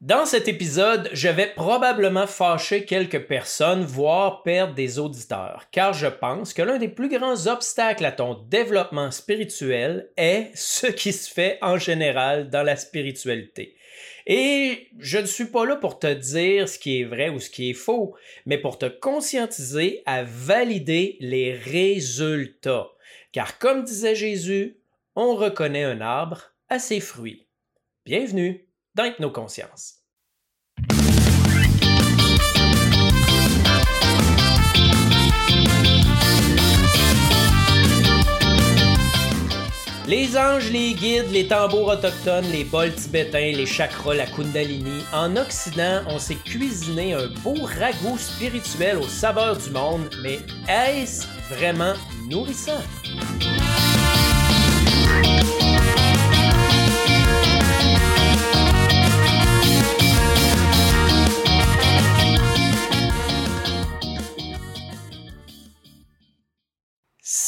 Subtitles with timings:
[0.00, 6.06] Dans cet épisode, je vais probablement fâcher quelques personnes, voire perdre des auditeurs, car je
[6.06, 11.28] pense que l'un des plus grands obstacles à ton développement spirituel est ce qui se
[11.28, 13.74] fait en général dans la spiritualité.
[14.28, 17.50] Et je ne suis pas là pour te dire ce qui est vrai ou ce
[17.50, 18.14] qui est faux,
[18.46, 22.86] mais pour te conscientiser à valider les résultats.
[23.32, 24.78] Car comme disait Jésus,
[25.16, 27.48] on reconnaît un arbre à ses fruits.
[28.04, 28.67] Bienvenue
[28.98, 29.94] dans nos consciences.
[40.08, 45.04] Les anges, les guides, les tambours autochtones, les bols tibétains, les chakras, la kundalini.
[45.12, 51.26] En Occident, on s'est cuisiné un beau ragoût spirituel aux saveurs du monde, mais est-ce
[51.50, 51.92] vraiment
[52.28, 52.82] nourrissant?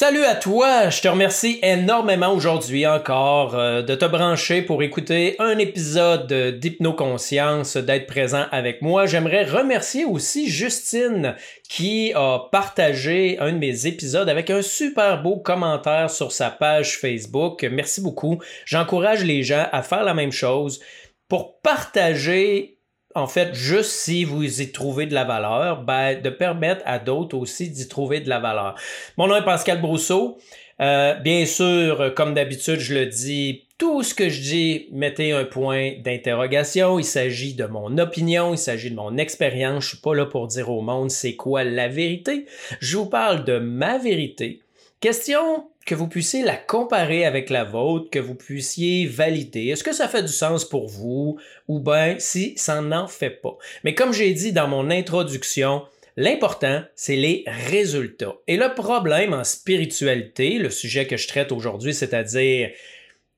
[0.00, 5.36] Salut à toi, je te remercie énormément aujourd'hui encore euh, de te brancher pour écouter
[5.38, 9.04] un épisode d'Hypnoconscience, d'être présent avec moi.
[9.04, 11.36] J'aimerais remercier aussi Justine
[11.68, 16.96] qui a partagé un de mes épisodes avec un super beau commentaire sur sa page
[16.96, 17.62] Facebook.
[17.70, 18.40] Merci beaucoup.
[18.64, 20.80] J'encourage les gens à faire la même chose
[21.28, 22.79] pour partager
[23.14, 27.36] en fait, juste si vous y trouvez de la valeur, ben, de permettre à d'autres
[27.36, 28.76] aussi d'y trouver de la valeur.
[29.16, 30.38] Mon nom est Pascal Brousseau.
[30.80, 35.44] Euh, bien sûr, comme d'habitude, je le dis, tout ce que je dis, mettez un
[35.44, 36.98] point d'interrogation.
[36.98, 39.84] Il s'agit de mon opinion, il s'agit de mon expérience.
[39.84, 42.44] Je suis pas là pour dire au monde c'est quoi la vérité.
[42.80, 44.60] Je vous parle de ma vérité.
[45.00, 49.68] Question que vous puissiez la comparer avec la vôtre, que vous puissiez valider.
[49.68, 51.38] Est-ce que ça fait du sens pour vous?
[51.68, 53.56] Ou bien si ça n'en fait pas?
[53.84, 55.82] Mais comme j'ai dit dans mon introduction,
[56.16, 58.34] L'important, c'est les résultats.
[58.46, 62.70] Et le problème en spiritualité, le sujet que je traite aujourd'hui, c'est-à-dire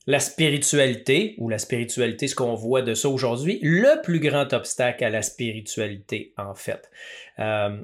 [0.07, 5.05] la spiritualité, ou la spiritualité, ce qu'on voit de ça aujourd'hui, le plus grand obstacle
[5.05, 6.91] à la spiritualité, en fait.
[7.39, 7.77] Euh,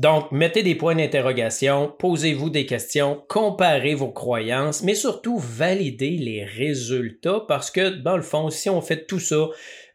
[0.00, 6.42] donc, mettez des points d'interrogation, posez-vous des questions, comparez vos croyances, mais surtout validez les
[6.42, 9.48] résultats parce que, dans le fond, si on fait tout ça,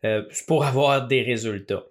[0.03, 1.85] euh, c'est pour avoir des résultats.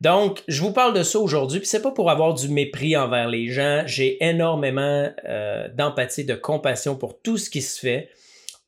[0.00, 3.28] Donc, je vous parle de ça aujourd'hui, puis c'est pas pour avoir du mépris envers
[3.28, 3.82] les gens.
[3.84, 8.08] J'ai énormément euh, d'empathie, de compassion pour tout ce qui se fait.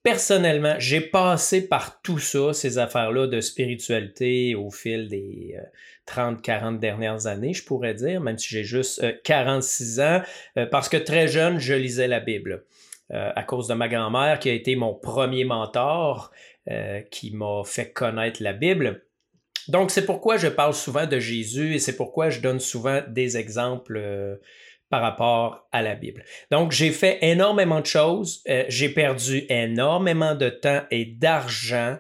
[0.03, 5.63] Personnellement, j'ai passé par tout ça, ces affaires-là de spiritualité au fil des, euh,
[6.07, 10.23] 30-40 dernières années, je pourrais dire, même si j'ai juste 46 euh, ans,
[10.57, 12.65] euh, parce que très jeune, je lisais la Bible.
[13.13, 16.31] À cause de ma grand-mère qui a été mon premier mentor,
[17.11, 19.05] qui m'a fait connaître la Bible.
[19.67, 23.37] Donc c'est pourquoi je parle souvent de Jésus et c'est pourquoi je donne souvent des
[23.37, 24.39] exemples
[24.91, 26.25] par rapport à la Bible.
[26.51, 31.97] Donc j'ai fait énormément de choses, j'ai perdu énormément de temps et d'argent.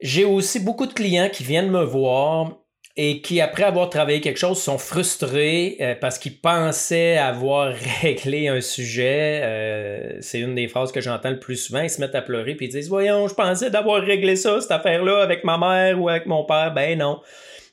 [0.00, 2.60] J'ai aussi beaucoup de clients qui viennent me voir
[2.96, 8.48] et qui, après avoir travaillé quelque chose, sont frustrés euh, parce qu'ils pensaient avoir réglé
[8.48, 9.40] un sujet.
[9.42, 11.80] Euh, c'est une des phrases que j'entends le plus souvent.
[11.80, 14.70] Ils se mettent à pleurer puis ils disent Voyons, je pensais d'avoir réglé ça, cette
[14.70, 16.74] affaire-là, avec ma mère ou avec mon père.
[16.74, 17.20] Ben non.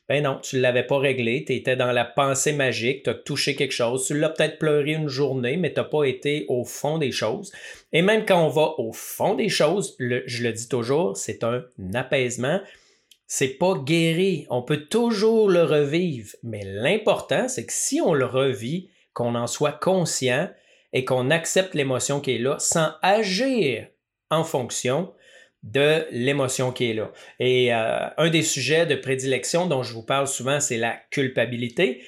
[0.10, 3.14] Ben non, tu ne l'avais pas réglé, tu étais dans la pensée magique, tu as
[3.14, 6.64] touché quelque chose, tu l'as peut-être pleuré une journée, mais tu n'as pas été au
[6.64, 7.52] fond des choses.
[7.92, 11.64] Et même quand on va au fond des choses, je le dis toujours, c'est un
[11.94, 12.62] apaisement
[13.28, 14.48] c'est pas guéri.
[14.50, 16.30] On peut toujours le revivre.
[16.44, 20.50] Mais l'important, c'est que si on le revit, qu'on en soit conscient
[20.94, 23.88] et qu'on accepte l'émotion qui est là sans agir
[24.30, 25.12] en fonction
[25.72, 27.12] de l'émotion qui est là.
[27.40, 32.02] Et euh, un des sujets de prédilection dont je vous parle souvent, c'est la culpabilité.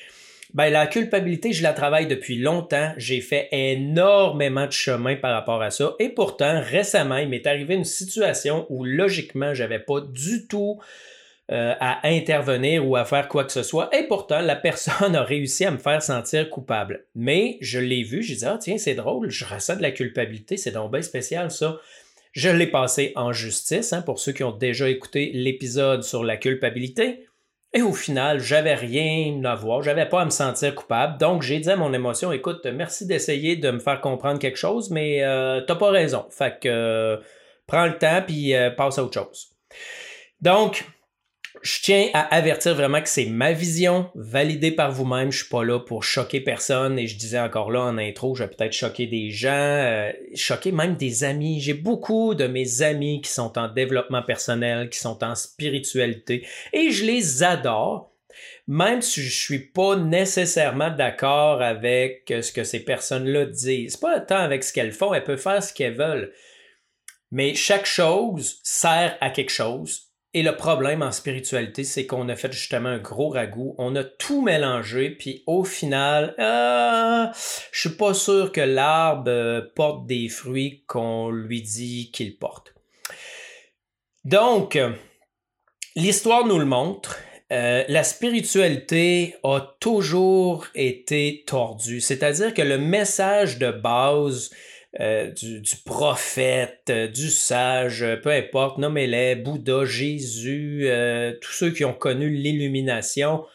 [0.54, 2.94] Ben, la culpabilité, je la travaille depuis longtemps.
[2.98, 5.94] J'ai fait énormément de chemin par rapport à ça.
[6.00, 10.80] Et pourtant, récemment, il m'est arrivé une situation où logiquement, j'avais pas du tout
[11.52, 13.90] euh, à intervenir ou à faire quoi que ce soit.
[13.96, 17.06] Et pourtant, la personne a réussi à me faire sentir coupable.
[17.14, 20.58] Mais je l'ai vu, j'ai dit, ah tiens, c'est drôle, je ressens de la culpabilité,
[20.58, 21.80] c'est donc bien spécial ça.
[22.32, 26.38] Je l'ai passé en justice, hein, pour ceux qui ont déjà écouté l'épisode sur la
[26.38, 27.26] culpabilité.
[27.74, 31.20] Et au final, j'avais rien à voir, j'avais pas à me sentir coupable.
[31.20, 34.90] Donc, j'ai dit à mon émotion, écoute, merci d'essayer de me faire comprendre quelque chose,
[34.90, 36.26] mais euh, t'as pas raison.
[36.30, 37.18] Fait que euh,
[37.68, 39.50] prends le temps puis passe à autre chose.
[40.42, 40.86] Donc,
[41.62, 45.32] je tiens à avertir vraiment que c'est ma vision, validée par vous-même.
[45.32, 46.98] Je suis pas là pour choquer personne.
[46.98, 50.72] Et je disais encore là en intro, je vais peut-être choquer des gens, euh, choquer
[50.72, 51.60] même des amis.
[51.60, 56.92] J'ai beaucoup de mes amis qui sont en développement personnel, qui sont en spiritualité, et
[56.92, 58.14] je les adore.
[58.68, 64.38] Même si je suis pas nécessairement d'accord avec ce que ces personnes-là disent, pas tant
[64.38, 66.32] avec ce qu'elles font, elles peuvent faire ce qu'elles veulent.
[67.32, 72.36] Mais chaque chose sert à quelque chose et le problème en spiritualité, c'est qu'on a
[72.36, 77.26] fait justement un gros ragoût, on a tout mélangé, puis au final, euh,
[77.72, 82.76] je suis pas sûr que l'arbre euh, porte des fruits qu'on lui dit qu'il porte.
[84.24, 84.78] Donc,
[85.96, 87.18] l'histoire nous le montre.
[87.52, 94.52] Euh, la spiritualité a toujours été tordue, c'est-à-dire que le message de base
[95.00, 100.90] euh, du, prophète, euh, du sage, euh, peu importe, nommez-les, Bouddha, Jésus,
[101.42, 103.46] tous ceux qui ont connu l'illumination.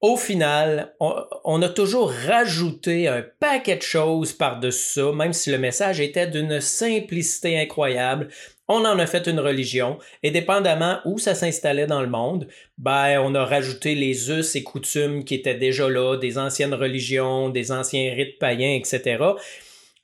[0.00, 5.58] Au final, on, a toujours rajouté un paquet de choses par-dessus ça, même si le
[5.58, 8.28] message était d'une simplicité incroyable.
[8.68, 12.48] On en a fait une religion, et dépendamment où ça s'installait dans le monde,
[12.78, 17.48] ben, on a rajouté les us et coutumes qui étaient déjà là, des anciennes religions,
[17.48, 19.18] des anciens rites païens, etc.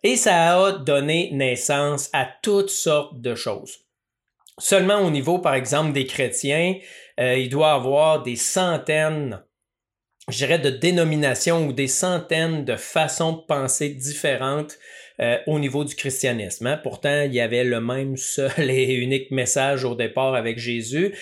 [0.02, 3.78] Et ça a donné naissance à toutes sortes de choses.
[4.58, 6.76] Seulement au niveau, par exemple, des chrétiens,
[7.20, 9.42] euh, il doit y avoir des centaines,
[10.28, 14.78] je dirais, de dénominations ou des centaines de façons de penser différentes
[15.20, 16.66] euh, au niveau du christianisme.
[16.66, 16.80] Hein.
[16.82, 21.14] Pourtant, il y avait le même seul et unique message au départ avec Jésus.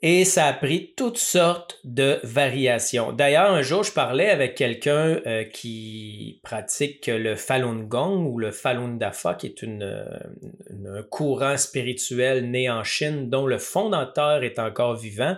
[0.00, 3.10] Et ça a pris toutes sortes de variations.
[3.10, 8.52] D'ailleurs, un jour, je parlais avec quelqu'un euh, qui pratique le Falun Gong ou le
[8.52, 14.94] Falun Dafa, qui est un courant spirituel né en Chine dont le fondateur est encore
[14.94, 15.36] vivant.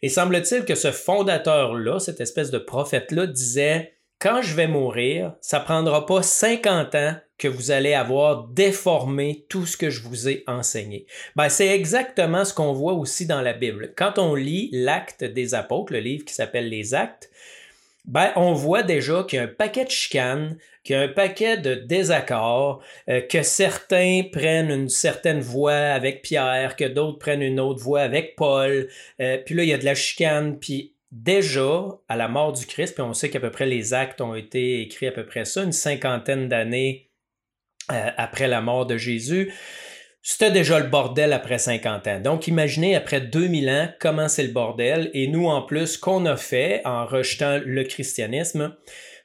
[0.00, 3.91] Et semble-t-il que ce fondateur-là, cette espèce de prophète-là, disait
[4.22, 9.66] quand je vais mourir, ça prendra pas 50 ans que vous allez avoir déformé tout
[9.66, 11.06] ce que je vous ai enseigné.
[11.34, 13.92] Ben, c'est exactement ce qu'on voit aussi dans la Bible.
[13.96, 17.32] Quand on lit l'acte des apôtres, le livre qui s'appelle les actes,
[18.04, 21.08] ben, on voit déjà qu'il y a un paquet de chicanes, qu'il y a un
[21.08, 27.42] paquet de désaccords, euh, que certains prennent une certaine voie avec Pierre, que d'autres prennent
[27.42, 28.88] une autre voie avec Paul,
[29.20, 32.66] euh, puis là, il y a de la chicane, puis déjà, à la mort du
[32.66, 35.44] Christ, puis on sait qu'à peu près les actes ont été écrits à peu près
[35.44, 37.10] ça, une cinquantaine d'années
[37.92, 39.52] euh, après la mort de Jésus,
[40.22, 42.20] c'était déjà le bordel après 50 ans.
[42.20, 45.10] Donc imaginez après 2000 ans comment c'est le bordel.
[45.14, 48.74] Et nous, en plus, qu'on a fait en rejetant le christianisme,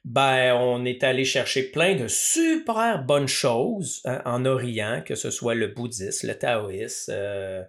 [0.04, 5.30] ben, on est allé chercher plein de super bonnes choses hein, en Orient, que ce
[5.30, 7.64] soit le bouddhisme, le taoïsme, euh,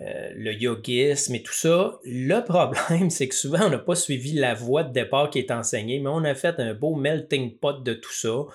[0.00, 1.98] euh, le yogisme et tout ça.
[2.04, 5.50] Le problème, c'est que souvent, on n'a pas suivi la voie de départ qui est
[5.50, 8.46] enseignée, mais on a fait un beau melting pot de tout ça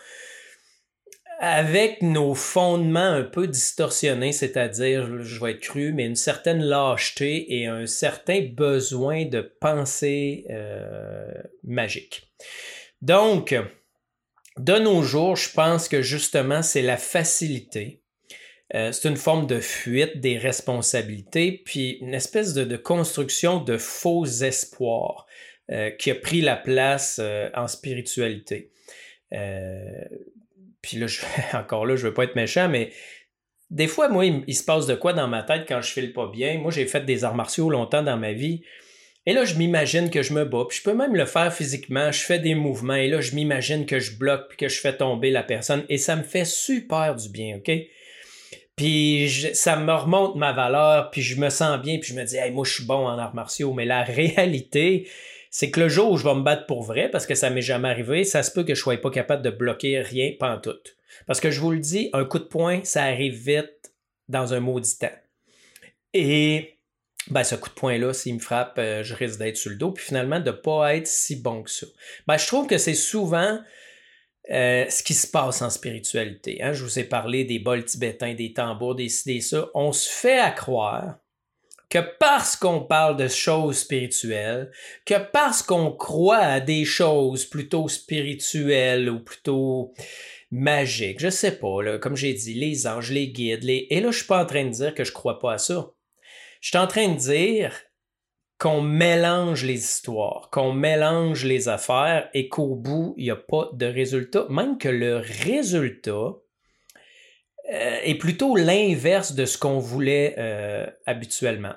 [1.40, 7.60] avec nos fondements un peu distorsionnés, c'est-à-dire, je vais être cru, mais une certaine lâcheté
[7.60, 11.28] et un certain besoin de pensée euh,
[11.64, 12.32] magique.
[13.02, 13.56] Donc,
[14.58, 18.02] de nos jours, je pense que justement, c'est la facilité
[18.76, 24.26] euh, c'est une forme de fuite des responsabilités, puis une espèce de, construction de faux
[24.26, 25.26] espoirs
[25.72, 28.72] euh, qui a pris la place euh, en spiritualité.
[30.82, 31.08] puis là,
[31.54, 32.92] encore là, je veux pas être méchant, mais
[33.72, 36.28] des fois, moi, il, se passe de quoi dans ma tête quand je file pas
[36.28, 36.60] bien?
[36.60, 38.62] Moi, j'ai fait des arts martiaux longtemps dans ma vie.
[39.26, 42.12] Et là, je m'imagine que je me bats, puis je peux même le faire physiquement,
[42.12, 44.96] je fais des mouvements, et là, je m'imagine que je bloque, puis que je fais
[44.96, 47.72] tomber la personne, et ça me fait super du bien, OK?
[48.76, 52.36] Puis ça me remonte ma valeur, puis je me sens bien, puis je me dis,
[52.36, 53.74] hey, moi je suis bon en arts martiaux.
[53.74, 55.08] Mais la réalité,
[55.50, 57.62] c'est que le jour où je vais me battre pour vrai, parce que ça m'est
[57.62, 60.72] jamais arrivé, ça se peut que je sois pas capable de bloquer rien tout.
[61.28, 63.94] Parce que je vous le dis, un coup de poing, ça arrive vite
[64.28, 65.08] dans un maudit temps.
[66.14, 66.78] Et
[67.30, 69.92] ben, ce coup de poing-là, s'il me frappe, euh, je risque d'être sur le dos,
[69.92, 71.88] puis finalement de pas être si bon que ça.
[72.28, 73.60] Ben, je trouve que c'est souvent
[74.52, 76.62] euh, ce qui se passe en spiritualité.
[76.62, 76.74] Hein?
[76.74, 79.70] Je vous ai parlé des bols tibétains, des tambours, des des ça.
[79.74, 81.16] On se fait à croire
[81.90, 84.72] que parce qu'on parle de choses spirituelles,
[85.06, 89.94] que parce qu'on croit à des choses plutôt spirituelles ou plutôt
[90.52, 93.88] magiques, je sais pas, comme j'ai dit, les anges, les guides, les...
[93.90, 95.92] et là, je suis pas en train de dire que je crois pas à ça.
[96.62, 97.74] Je suis en train de dire
[98.58, 103.70] qu'on mélange les histoires, qu'on mélange les affaires et qu'au bout, il n'y a pas
[103.74, 106.12] de résultat, même que le résultat
[107.72, 111.76] euh, est plutôt l'inverse de ce qu'on voulait euh, habituellement.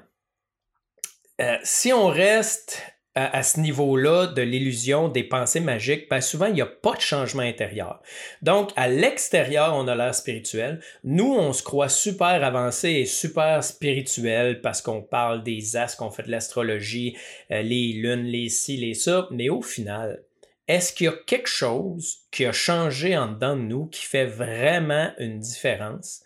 [1.40, 2.82] euh, si on reste
[3.18, 7.00] à, ce niveau-là de l'illusion des pensées magiques, ben souvent, il n'y a pas de
[7.00, 8.00] changement intérieur.
[8.42, 10.80] Donc, à l'extérieur, on a l'air spirituel.
[11.02, 16.10] Nous, on se croit super avancé et super spirituel parce qu'on parle des astres, qu'on
[16.10, 17.16] fait de l'astrologie,
[17.50, 19.26] euh, les lunes, les ci, les ça.
[19.32, 20.22] Mais au final,
[20.68, 24.26] est-ce qu'il y a quelque chose qui a changé en dedans de nous qui fait
[24.26, 26.22] vraiment une différence,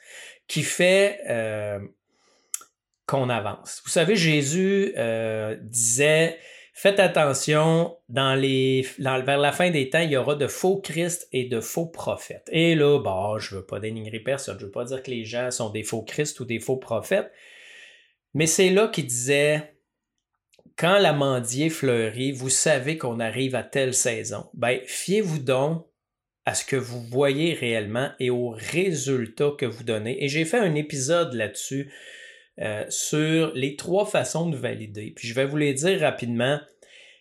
[0.46, 1.78] qui fait euh,
[3.06, 3.80] qu'on avance?
[3.84, 6.38] Vous savez, Jésus euh, disait
[6.74, 11.28] Faites attention, dans les, vers la fin des temps, il y aura de faux Christ
[11.30, 12.48] et de faux prophètes.
[12.50, 15.10] Et là, bah, je ne veux pas dénigrer personne, je ne veux pas dire que
[15.10, 17.30] les gens sont des faux Christ ou des faux prophètes,
[18.32, 19.74] mais c'est là qu'il disait,
[20.76, 24.48] quand l'amandier fleurit, vous savez qu'on arrive à telle saison.
[24.54, 25.86] Ben, fiez-vous donc
[26.46, 30.24] à ce que vous voyez réellement et aux résultats que vous donnez.
[30.24, 31.92] Et j'ai fait un épisode là-dessus
[32.62, 35.12] euh, sur les trois façons de valider.
[35.16, 36.60] Puis je vais vous les dire rapidement.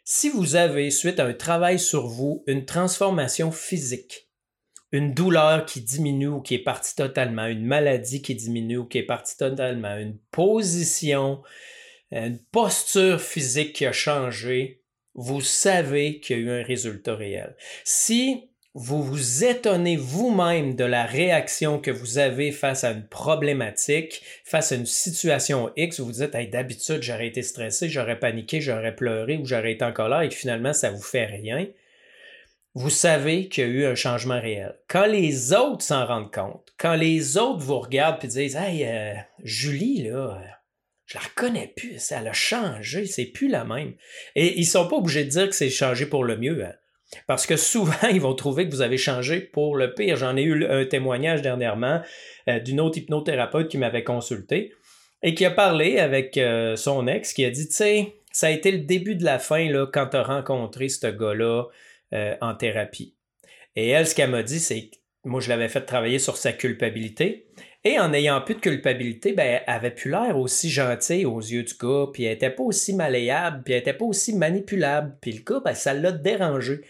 [0.03, 4.29] Si vous avez, suite à un travail sur vous, une transformation physique,
[4.91, 8.99] une douleur qui diminue ou qui est partie totalement, une maladie qui diminue ou qui
[8.99, 11.41] est partie totalement, une position,
[12.11, 14.83] une posture physique qui a changé,
[15.15, 17.55] vous savez qu'il y a eu un résultat réel.
[17.83, 24.21] Si vous vous étonnez vous-même de la réaction que vous avez face à une problématique,
[24.45, 28.95] face à une situation X, vous vous dites d'habitude j'aurais été stressé, j'aurais paniqué, j'aurais
[28.95, 31.67] pleuré ou j'aurais été en colère et que finalement ça vous fait rien.
[32.73, 34.73] Vous savez qu'il y a eu un changement réel.
[34.87, 39.13] Quand les autres s'en rendent compte, quand les autres vous regardent et disent Hey, euh,
[39.43, 40.41] Julie, là,
[41.05, 43.95] je la reconnais plus, ça a changé, c'est plus la même.
[44.35, 46.63] Et ils sont pas obligés de dire que c'est changé pour le mieux.
[46.63, 46.73] Hein.
[47.27, 50.15] Parce que souvent, ils vont trouver que vous avez changé pour le pire.
[50.15, 52.01] J'en ai eu un témoignage dernièrement
[52.47, 54.73] euh, d'une autre hypnothérapeute qui m'avait consulté
[55.23, 58.49] et qui a parlé avec euh, son ex, qui a dit, tu sais, ça a
[58.49, 61.65] été le début de la fin là, quand tu as rencontré ce gars-là
[62.13, 63.15] euh, en thérapie.
[63.75, 66.51] Et elle, ce qu'elle m'a dit, c'est que moi, je l'avais fait travailler sur sa
[66.51, 67.47] culpabilité.
[67.83, 71.63] Et en ayant plus de culpabilité, ben, elle avait plus l'air aussi gentille aux yeux
[71.63, 75.17] du gars, puis elle était pas aussi malléable, puis elle était pas aussi manipulable.
[75.21, 76.81] Puis le gars, ben, ça l'a dérangé.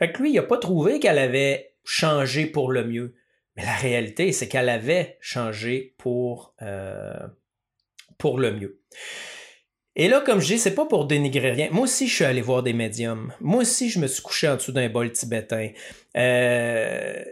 [0.00, 3.14] Fait que lui, il n'a pas trouvé qu'elle avait changé pour le mieux.
[3.56, 7.26] Mais la réalité, c'est qu'elle avait changé pour, euh,
[8.16, 8.80] pour le mieux.
[9.96, 11.68] Et là, comme je dis, c'est pas pour dénigrer rien.
[11.70, 13.34] Moi aussi, je suis allé voir des médiums.
[13.40, 15.68] Moi aussi, je me suis couché en dessous d'un bol tibétain.
[16.16, 17.22] Euh,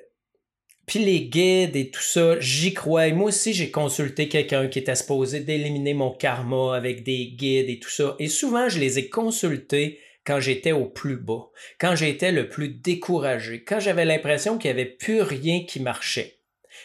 [0.85, 3.11] puis les guides et tout ça, j'y crois.
[3.13, 7.79] moi aussi, j'ai consulté quelqu'un qui était supposé d'éliminer mon karma avec des guides et
[7.79, 8.15] tout ça.
[8.19, 11.49] Et souvent, je les ai consultés quand j'étais au plus bas,
[11.81, 16.41] quand j'étais le plus découragé, quand j'avais l'impression qu'il n'y avait plus rien qui marchait.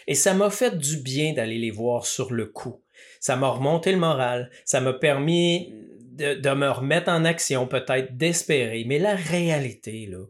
[0.08, 2.82] Et ça m'a fait du bien d'aller les voir sur le coup.
[3.20, 5.74] Ça m'a remonté le moral, ça m'a permis
[6.14, 8.86] de, me remettre en action, peut-être d'espérer.
[8.88, 10.24] Mais la réalité, là,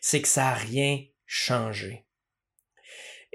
[0.00, 2.05] c'est que ça n'a rien changé.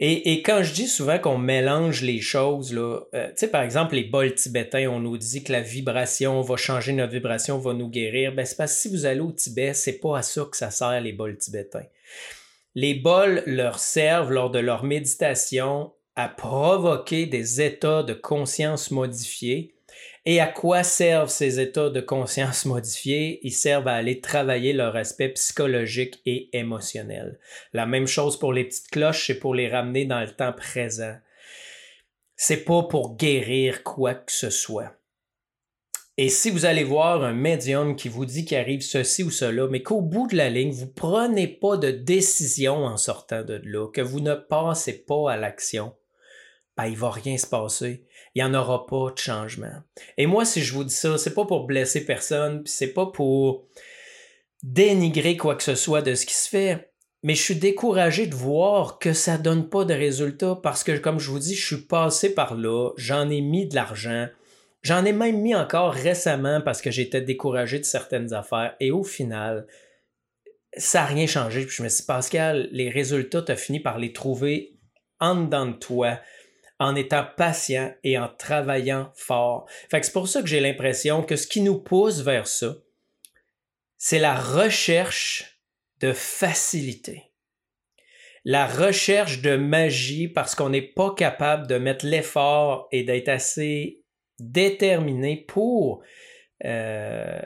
[0.03, 3.93] Et, quand je dis souvent qu'on mélange les choses, là, euh, tu sais, par exemple,
[3.93, 7.87] les bols tibétains, on nous dit que la vibration va changer notre vibration, va nous
[7.87, 8.33] guérir.
[8.33, 10.71] Ben, c'est parce que si vous allez au Tibet, c'est pas à ça que ça
[10.71, 11.85] sert les bols tibétains.
[12.73, 19.75] Les bols leur servent lors de leur méditation à provoquer des états de conscience modifiés
[20.25, 23.39] et à quoi servent ces états de conscience modifiés?
[23.43, 27.39] Ils servent à aller travailler leur aspect psychologique et émotionnel.
[27.73, 31.15] La même chose pour les petites cloches, c'est pour les ramener dans le temps présent.
[32.35, 34.95] C'est pas pour guérir quoi que ce soit.
[36.17, 39.67] Et si vous allez voir un médium qui vous dit qu'il arrive ceci ou cela,
[39.67, 43.87] mais qu'au bout de la ligne, vous prenez pas de décision en sortant de là,
[43.87, 45.95] que vous ne passez pas à l'action,
[46.77, 49.83] ben, il va rien se passer il n'y en aura pas de changement.
[50.17, 53.07] Et moi, si je vous dis ça, c'est pas pour blesser personne, puis c'est pas
[53.07, 53.65] pour
[54.63, 56.91] dénigrer quoi que ce soit de ce qui se fait,
[57.23, 61.19] mais je suis découragé de voir que ça donne pas de résultats parce que, comme
[61.19, 64.27] je vous dis, je suis passé par là, j'en ai mis de l'argent,
[64.81, 69.03] j'en ai même mis encore récemment parce que j'étais découragé de certaines affaires, et au
[69.03, 69.67] final,
[70.77, 71.65] ça n'a rien changé.
[71.65, 74.79] Puis je me suis dit, Pascal, les résultats, tu as fini par les trouver
[75.19, 76.19] en dedans de toi
[76.81, 79.69] en étant patient et en travaillant fort.
[79.91, 82.73] Fait c'est pour ça que j'ai l'impression que ce qui nous pousse vers ça,
[83.99, 85.59] c'est la recherche
[85.99, 87.25] de facilité.
[88.45, 94.01] La recherche de magie parce qu'on n'est pas capable de mettre l'effort et d'être assez
[94.39, 96.01] déterminé pour,
[96.65, 97.41] euh,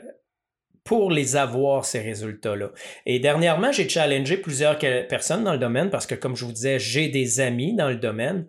[0.82, 2.70] pour les avoir, ces résultats-là.
[3.04, 6.78] Et dernièrement, j'ai challengé plusieurs personnes dans le domaine parce que, comme je vous disais,
[6.78, 8.48] j'ai des amis dans le domaine.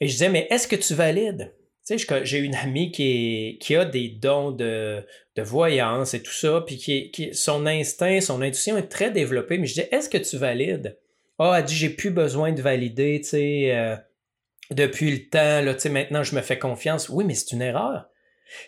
[0.00, 1.54] Et je disais, mais est-ce que tu valides?
[1.86, 5.04] Tu sais, j'ai une amie qui, qui a des dons de,
[5.36, 9.58] de voyance et tout ça, puis qui, qui, son instinct, son intuition est très développée.
[9.58, 10.98] Mais je dis, est-ce que tu valides?
[11.38, 13.96] Ah, oh, elle dit, j'ai plus besoin de valider, tu sais, euh,
[14.70, 17.08] depuis le temps, là, tu sais, maintenant je me fais confiance.
[17.08, 18.08] Oui, mais c'est une erreur.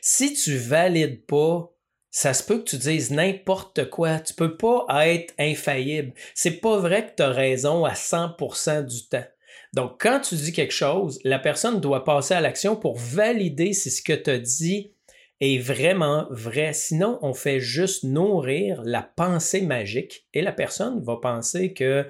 [0.01, 1.73] Si tu valides pas,
[2.11, 4.19] ça se peut que tu dises n'importe quoi.
[4.21, 6.13] Tu peux pas être infaillible.
[6.35, 9.27] C'est pas vrai que tu as raison à 100% du temps.
[9.75, 13.91] Donc, quand tu dis quelque chose, la personne doit passer à l'action pour valider si
[13.91, 14.93] ce que tu as dit
[15.41, 16.73] est vraiment vrai.
[16.73, 22.07] Sinon, on fait juste nourrir la pensée magique et la personne va penser que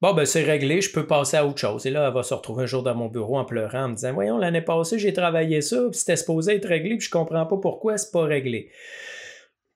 [0.00, 1.84] Bon, ben c'est réglé, je peux passer à autre chose.
[1.84, 3.94] Et là, elle va se retrouver un jour dans mon bureau en pleurant, en me
[3.96, 7.44] disant Voyons, l'année passée, j'ai travaillé ça, puis c'était supposé être réglé, puis je comprends
[7.44, 8.70] pas pourquoi c'est pas réglé.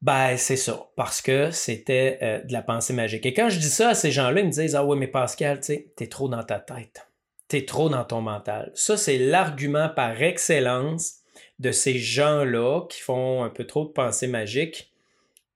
[0.05, 3.25] Ben, c'est ça, parce que c'était euh, de la pensée magique.
[3.25, 5.61] Et quand je dis ça à ces gens-là, ils me disent Ah oui, mais Pascal,
[5.61, 7.09] tu t'es trop dans ta tête.
[7.49, 8.71] T'es trop dans ton mental.
[8.75, 11.21] Ça, c'est l'argument par excellence
[11.59, 14.93] de ces gens-là qui font un peu trop de pensée magique.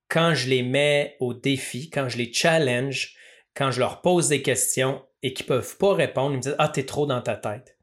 [0.08, 3.16] Quand je les mets au défi, quand je les challenge,
[3.54, 6.56] quand je leur pose des questions et qu'ils ne peuvent pas répondre, ils me disent
[6.58, 7.76] Ah, t'es trop dans ta tête.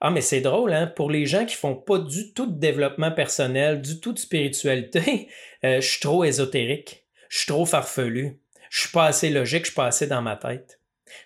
[0.00, 0.86] Ah, mais c'est drôle, hein?
[0.86, 5.28] Pour les gens qui font pas du tout de développement personnel, du tout de spiritualité,
[5.64, 9.70] euh, je suis trop ésotérique, je suis trop farfelu, je suis pas assez logique, je
[9.70, 10.80] suis pas assez dans ma tête.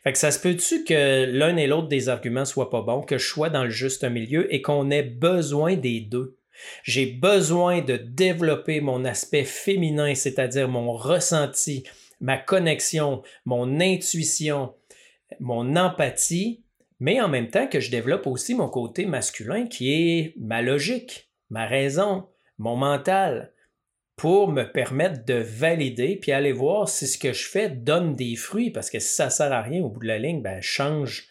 [0.04, 3.18] Fait que ça se peut-tu que l'un et l'autre des arguments soient pas bons, que
[3.18, 6.36] je sois dans le juste milieu et qu'on ait besoin des deux?
[6.82, 11.84] J'ai besoin de développer mon aspect féminin, c'est-à-dire mon ressenti,
[12.20, 14.74] ma connexion, mon intuition,
[15.38, 16.62] mon empathie,
[17.00, 21.30] mais en même temps que je développe aussi mon côté masculin qui est ma logique,
[21.48, 22.28] ma raison,
[22.58, 23.52] mon mental,
[24.16, 28.36] pour me permettre de valider puis aller voir si ce que je fais donne des
[28.36, 30.60] fruits, parce que si ça ne sert à rien au bout de la ligne, ben
[30.60, 31.26] change,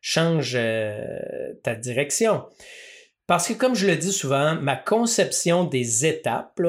[0.00, 2.46] change euh, ta direction.
[3.26, 6.62] Parce que comme je le dis souvent, ma conception des étapes,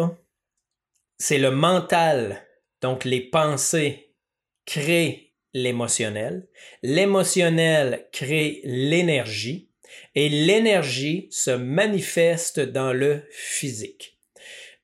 [1.20, 2.44] c'est le mental
[2.82, 4.13] donc, les pensées
[4.65, 6.48] créent l'émotionnel,
[6.84, 9.70] l'émotionnel crée l'énergie
[10.15, 14.20] et l'énergie se manifeste dans le physique.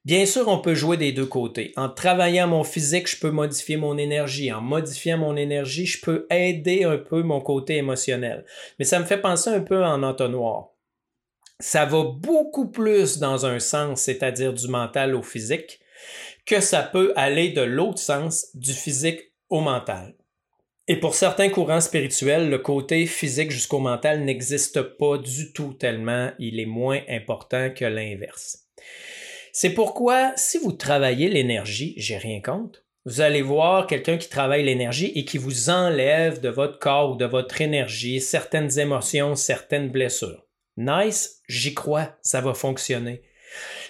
[0.06, 1.74] Bien sûr, on peut jouer des deux côtés.
[1.76, 4.54] En travaillant mon physique, je peux modifier mon énergie.
[4.54, 8.46] En modifiant mon énergie, je peux aider un peu mon côté émotionnel.
[8.78, 10.70] Mais ça me fait penser un peu en entonnoir.
[11.60, 15.80] Ça va beaucoup plus dans un sens, c'est-à-dire du mental au physique,
[16.46, 20.14] que ça peut aller de l'autre sens, du physique au mental.
[20.88, 26.32] Et pour certains courants spirituels, le côté physique jusqu'au mental n'existe pas du tout tellement
[26.38, 28.68] il est moins important que l'inverse.
[29.52, 34.64] C'est pourquoi si vous travaillez l'énergie, j'ai rien contre, vous allez voir quelqu'un qui travaille
[34.64, 39.90] l'énergie et qui vous enlève de votre corps ou de votre énergie certaines émotions, certaines
[39.90, 40.46] blessures.
[40.78, 43.22] Nice, j'y crois, ça va fonctionner.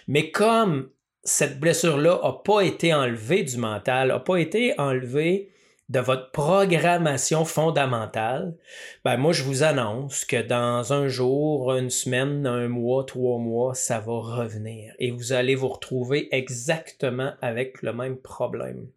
[0.08, 0.92] Mais comme
[1.24, 5.50] cette blessure-là n'a pas été enlevée du mental, n'a pas été enlevée
[5.90, 8.56] de votre programmation fondamentale,
[9.04, 13.76] ben moi je vous annonce que dans un jour, une semaine, un mois, trois mois,
[13.76, 18.88] ça va revenir et vous allez vous retrouver exactement avec le même problème.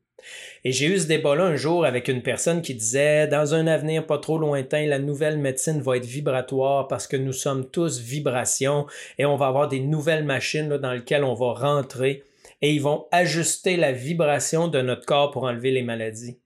[0.64, 4.07] Et j'ai eu ce débat-là un jour avec une personne qui disait, dans un avenir
[4.07, 8.87] pas trop lointain, la nouvelle médecine va être vibratoire parce que nous sommes tous vibrations
[9.18, 12.24] et on va avoir des nouvelles machines dans lesquelles on va rentrer
[12.62, 16.38] et ils vont ajuster la vibration de notre corps pour enlever les maladies.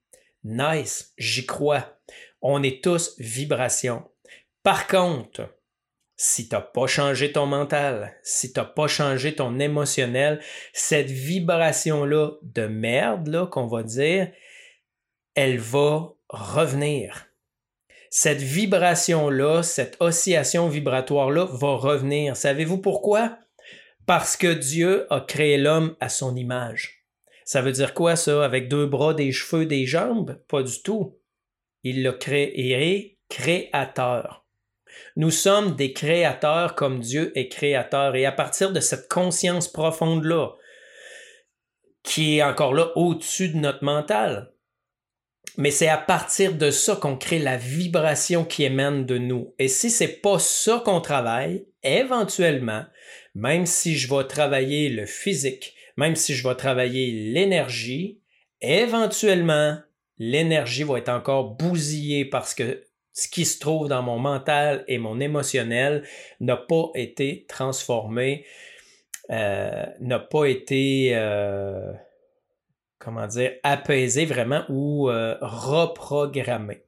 [0.44, 1.98] Nice, j'y crois.
[2.40, 4.04] On est tous vibrations.
[4.62, 5.48] Par contre,
[6.16, 10.40] si tu n'as pas changé ton mental, si tu n'as pas changé ton émotionnel,
[10.72, 14.30] cette vibration-là de merde, qu'on va dire,
[15.34, 17.26] elle va revenir.
[18.10, 22.36] Cette vibration-là, cette oscillation vibratoire-là va revenir.
[22.36, 23.38] Savez-vous pourquoi?
[24.06, 27.01] Parce que Dieu a créé l'homme à son image.
[27.44, 28.44] Ça veut dire quoi ça?
[28.44, 30.38] Avec deux bras, des cheveux, des jambes?
[30.48, 31.18] Pas du tout.
[31.82, 34.44] Il l'a créé créateur.
[35.16, 38.14] Nous sommes des créateurs comme Dieu est créateur.
[38.14, 40.52] Et à partir de cette conscience profonde-là,
[42.02, 44.52] qui est encore là au-dessus de notre mental,
[45.56, 49.54] mais c'est à partir de ça qu'on crée la vibration qui émane de nous.
[49.58, 52.84] Et si c'est pas ça qu'on travaille, éventuellement,
[53.34, 58.20] même si je vais travailler le physique, même si je vais travailler l'énergie,
[58.60, 59.78] éventuellement,
[60.18, 64.98] l'énergie va être encore bousillée parce que ce qui se trouve dans mon mental et
[64.98, 66.04] mon émotionnel
[66.40, 68.46] n'a pas été transformé,
[69.30, 71.92] euh, n'a pas été, euh,
[72.98, 76.82] comment dire, apaisé vraiment ou euh, reprogrammé.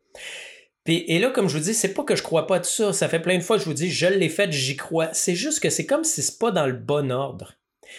[0.87, 2.93] Et là, comme je vous dis, c'est pas que je crois pas de ça.
[2.93, 5.09] Ça fait plein de fois que je vous dis, je l'ai fait, j'y crois.
[5.15, 7.55] C'est juste que c'est comme si c'est pas dans le bon ordre.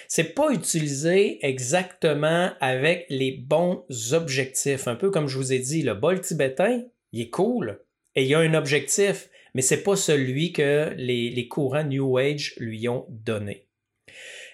[0.07, 4.87] C'est pas utilisé exactement avec les bons objectifs.
[4.87, 7.81] Un peu comme je vous ai dit, le bol tibétain, il est cool
[8.15, 12.17] et il y a un objectif, mais c'est pas celui que les, les courants New
[12.17, 13.67] Age lui ont donné.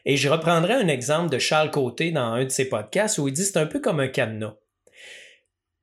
[0.06, 3.34] Et je reprendrai un exemple de Charles Côté dans un de ses podcasts où il
[3.34, 4.56] dit c'est un peu comme un cadenas.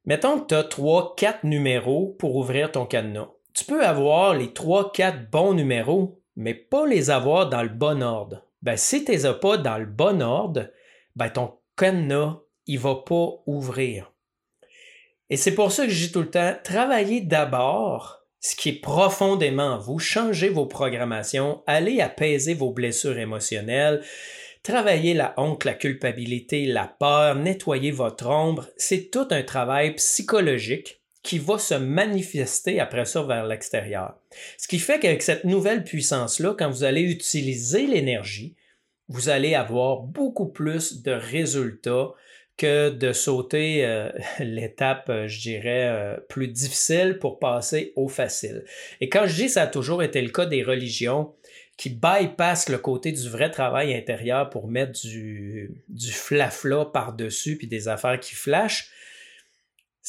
[0.05, 3.29] Mettons que tu as 3-4 numéros pour ouvrir ton cadenas.
[3.55, 8.48] Tu peux avoir les 3-4 bons numéros, mais pas les avoir dans le bon ordre.
[8.63, 10.69] Ben, si tu les as pas dans le bon ordre,
[11.17, 14.13] ben, ton cadenas, il va pas ouvrir.
[15.31, 18.81] Et c'est pour ça que je dis tout le temps, travaillez d'abord ce qui est
[18.81, 24.03] profondément en vous, changez vos programmations, allez apaiser vos blessures émotionnelles,
[24.63, 30.98] Travailler la honte, la culpabilité, la peur, nettoyer votre ombre, c'est tout un travail psychologique
[31.29, 34.15] qui va se manifester après ça vers l'extérieur.
[34.57, 38.57] Ce qui fait qu'avec cette nouvelle puissance-là, quand vous allez utiliser l'énergie,
[39.09, 42.15] vous allez avoir beaucoup plus de résultats
[42.57, 44.11] que de sauter euh,
[44.41, 48.65] l'étape, euh, je dirais, euh, plus difficile pour passer au facile.
[49.03, 51.35] Et quand je dis ça a toujours été le cas des religions,
[51.77, 57.69] qui bypasse le côté du vrai travail intérieur pour mettre du, du flafla par-dessus puis
[57.69, 58.91] des affaires qui flashent,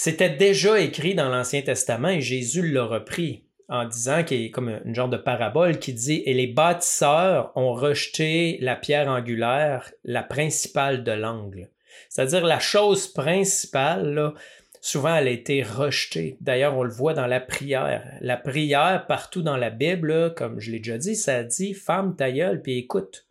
[0.01, 4.79] c'était déjà écrit dans l'Ancien Testament et Jésus l'a repris en disant qu'il est comme
[4.85, 10.23] une genre de parabole qui dit Et les bâtisseurs ont rejeté la pierre angulaire, la
[10.23, 11.69] principale de l'angle.
[12.07, 14.31] C'est-à-dire la chose principale,
[14.79, 16.37] souvent elle a été rejetée.
[16.39, 18.17] D'ailleurs, on le voit dans la prière.
[18.21, 22.31] La prière, partout dans la Bible, comme je l'ai déjà dit, ça dit Femme ta
[22.31, 23.28] gueule, puis écoute.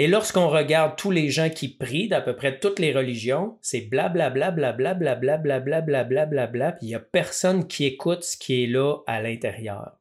[0.00, 3.82] Et lorsqu'on regarde tous les gens qui prient d'à peu près toutes les religions, c'est
[3.82, 9.00] blablabla, blablabla, blablabla, blablabla, puis il n'y a personne qui écoute ce qui est là
[9.06, 9.98] à l'intérieur.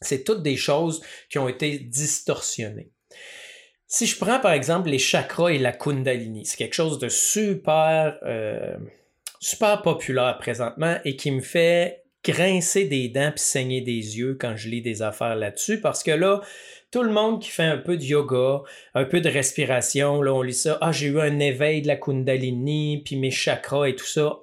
[0.00, 2.90] C'est toutes des choses qui ont été distorsionnées.
[3.86, 8.18] Si je prends par exemple les chakras et la kundalini, c'est quelque chose de super
[9.38, 14.56] super populaire présentement et qui me fait grincer des dents puis saigner des yeux quand
[14.56, 16.42] je lis des affaires là-dessus parce que là,
[16.90, 18.62] tout le monde qui fait un peu de yoga,
[18.94, 21.96] un peu de respiration, là, on lit ça, ah, j'ai eu un éveil de la
[21.96, 24.40] Kundalini, puis mes chakras et tout ça.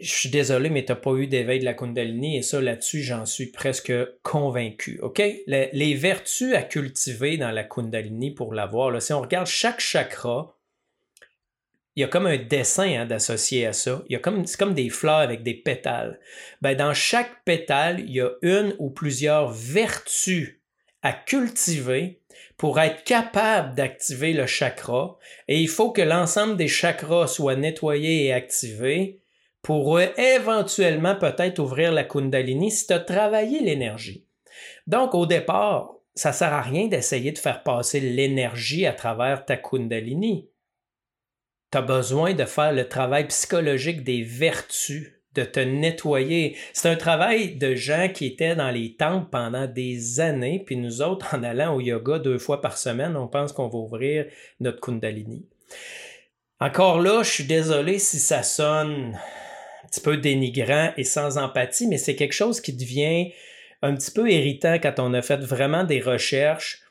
[0.00, 3.02] Je suis désolé, mais tu n'as pas eu d'éveil de la Kundalini et ça, là-dessus,
[3.02, 4.98] j'en suis presque convaincu.
[5.02, 5.22] OK?
[5.46, 10.56] Les, vertus à cultiver dans la Kundalini pour l'avoir, si on regarde chaque chakra,
[11.94, 14.02] il y a comme un dessin hein, d'associer à ça.
[14.08, 16.18] Il comme, c'est comme des fleurs avec des pétales.
[16.62, 20.61] Ben, dans chaque pétale, il y a une ou plusieurs vertus
[21.02, 22.20] à cultiver
[22.56, 25.18] pour être capable d'activer le chakra.
[25.48, 29.20] Et il faut que l'ensemble des chakras soient nettoyés et activés
[29.62, 34.26] pour éventuellement peut-être ouvrir la Kundalini si tu as travaillé l'énergie.
[34.86, 39.56] Donc, au départ, ça sert à rien d'essayer de faire passer l'énergie à travers ta
[39.56, 40.48] Kundalini
[41.72, 46.56] tu as besoin de faire le travail psychologique des vertus, de te nettoyer.
[46.72, 51.02] C'est un travail de gens qui étaient dans les temples pendant des années, puis nous
[51.02, 54.26] autres, en allant au yoga deux fois par semaine, on pense qu'on va ouvrir
[54.60, 55.46] notre kundalini.
[56.60, 59.18] Encore là, je suis désolé si ça sonne
[59.84, 63.32] un petit peu dénigrant et sans empathie, mais c'est quelque chose qui devient
[63.82, 66.82] un petit peu irritant quand on a fait vraiment des recherches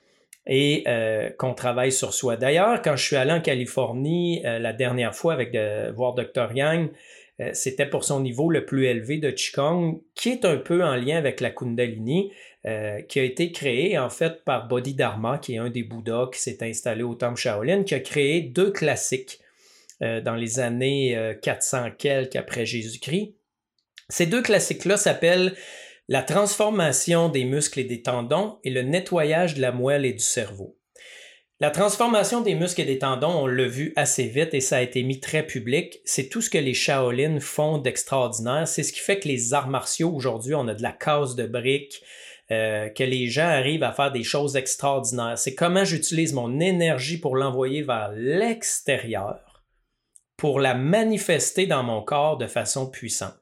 [0.45, 2.35] et euh, qu'on travaille sur soi.
[2.35, 5.55] D'ailleurs, quand je suis allé en Californie euh, la dernière fois avec
[5.95, 6.51] voir Dr.
[6.53, 6.89] Yang,
[7.53, 11.17] c'était pour son niveau le plus élevé de Qigong, qui est un peu en lien
[11.17, 12.31] avec la Kundalini,
[12.63, 16.61] qui a été créé en fait par Bodhidharma, qui est un des Bouddhas qui s'est
[16.61, 19.39] installé au temple Shaolin, qui a créé deux classiques
[19.99, 23.35] dans les années 400 quelques après Jésus-Christ.
[24.09, 25.55] Ces deux classiques-là s'appellent
[26.07, 30.19] la transformation des muscles et des tendons et le nettoyage de la moelle et du
[30.19, 30.77] cerveau.
[31.61, 34.81] La transformation des muscles et des tendons, on l'a vu assez vite et ça a
[34.81, 35.99] été mis très public.
[36.05, 38.67] C'est tout ce que les Shaolin font d'extraordinaire.
[38.67, 41.45] C'est ce qui fait que les arts martiaux, aujourd'hui, on a de la case de
[41.45, 42.01] briques,
[42.49, 45.37] euh, que les gens arrivent à faire des choses extraordinaires.
[45.37, 49.63] C'est comment j'utilise mon énergie pour l'envoyer vers l'extérieur,
[50.37, 53.40] pour la manifester dans mon corps de façon puissante.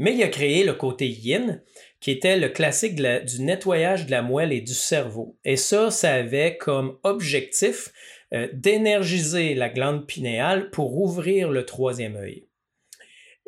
[0.00, 1.60] Mais il a créé le côté yin,
[2.00, 5.36] qui était le classique du nettoyage de la moelle et du cerveau.
[5.44, 7.92] Et ça, ça avait comme objectif
[8.32, 12.46] euh, d'énergiser la glande pinéale pour ouvrir le troisième œil.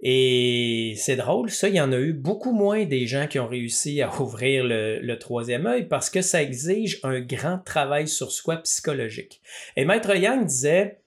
[0.02, 3.48] Et c'est drôle, ça, il y en a eu beaucoup moins des gens qui ont
[3.48, 8.30] réussi à ouvrir le, le, troisième œil parce que ça exige un grand travail sur
[8.30, 9.40] soi psychologique.
[9.76, 11.01] Et Maître Yang disait,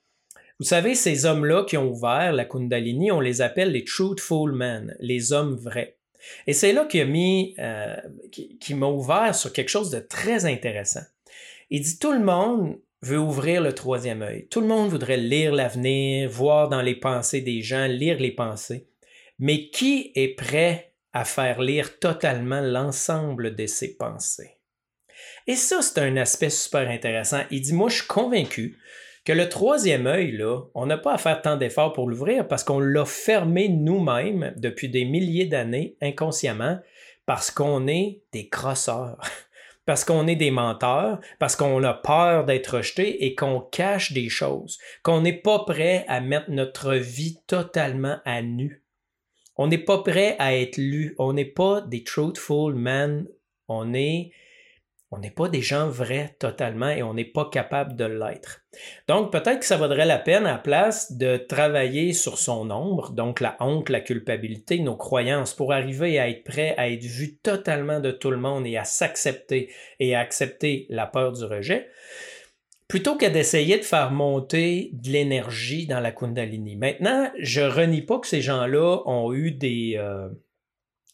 [0.59, 4.95] vous savez, ces hommes-là qui ont ouvert la Kundalini, on les appelle les truthful men,
[4.99, 5.97] les hommes vrais.
[6.47, 7.95] Et c'est là qu'il a euh,
[8.31, 11.03] qui, m'a ouvert sur quelque chose de très intéressant.
[11.69, 14.47] Il dit tout le monde veut ouvrir le troisième œil.
[14.47, 18.87] Tout le monde voudrait lire l'avenir, voir dans les pensées des gens, lire les pensées.
[19.37, 24.55] Mais qui est prêt à faire lire totalement l'ensemble de ses pensées?
[25.47, 27.41] Et ça, c'est un aspect super intéressant.
[27.51, 28.79] Il dit, moi, je suis convaincu
[29.25, 32.63] que le troisième œil, là, on n'a pas à faire tant d'efforts pour l'ouvrir parce
[32.63, 36.79] qu'on l'a fermé nous-mêmes depuis des milliers d'années inconsciemment
[37.25, 39.19] parce qu'on est des crosseurs,
[39.85, 44.29] parce qu'on est des menteurs, parce qu'on a peur d'être rejeté et qu'on cache des
[44.29, 48.83] choses, qu'on n'est pas prêt à mettre notre vie totalement à nu.
[49.57, 51.15] On n'est pas prêt à être lu.
[51.17, 53.25] On n'est pas des truthful men.
[53.67, 54.31] On est
[55.15, 58.61] on n'est pas des gens vrais totalement et on n'est pas capable de l'être.
[59.07, 63.11] Donc peut-être que ça vaudrait la peine à la place de travailler sur son ombre,
[63.11, 67.37] donc la honte, la culpabilité, nos croyances, pour arriver à être prêt à être vu
[67.37, 71.87] totalement de tout le monde et à s'accepter et à accepter la peur du rejet,
[72.87, 76.75] plutôt que d'essayer de faire monter de l'énergie dans la Kundalini.
[76.75, 79.95] Maintenant, je renie pas que ces gens-là ont eu des...
[79.97, 80.27] Euh,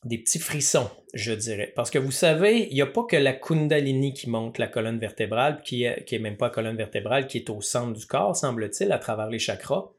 [0.04, 1.72] des petits frissons, je dirais.
[1.76, 4.98] Parce que vous savez, il n'y a pas que la Kundalini qui monte la colonne
[5.00, 8.92] vertébrale, qui est, même pas la colonne vertébrale, qui est au centre du corps, semble-t-il,
[8.92, 9.92] à travers les chakras.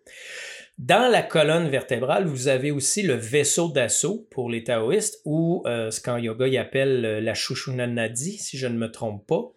[0.79, 5.91] Dans la colonne vertébrale, vous avez aussi le vaisseau d'assaut pour les taoïstes, ou euh,
[5.93, 9.53] ce qu'en yoga ils appellent euh, la Shushunanadi, si je ne me trompe pas,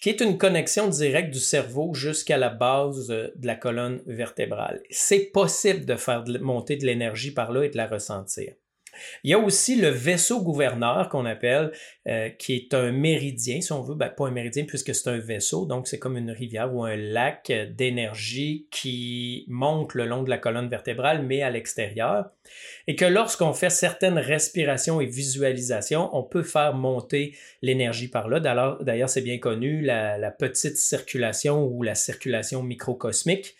[0.00, 4.82] qui est une connexion directe du cerveau jusqu'à la base euh, de la colonne vertébrale.
[4.90, 8.54] C'est possible de faire monter de l'énergie par là et de la ressentir.
[9.22, 11.72] Il y a aussi le vaisseau gouverneur qu'on appelle,
[12.08, 15.18] euh, qui est un méridien, si on veut, ben, pas un méridien puisque c'est un
[15.18, 20.30] vaisseau, donc c'est comme une rivière ou un lac d'énergie qui monte le long de
[20.30, 22.30] la colonne vertébrale, mais à l'extérieur.
[22.86, 28.40] Et que lorsqu'on fait certaines respirations et visualisations, on peut faire monter l'énergie par là.
[28.80, 33.56] D'ailleurs, c'est bien connu, la petite circulation ou la circulation microcosmique